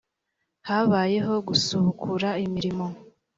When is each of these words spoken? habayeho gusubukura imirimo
habayeho 0.67 1.33
gusubukura 1.47 2.29
imirimo 2.45 2.87